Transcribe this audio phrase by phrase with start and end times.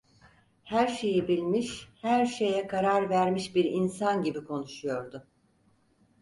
[0.63, 5.27] Her şeyi bilmiş, her şeye karar vermiş bir insan gibi konuşuyordu.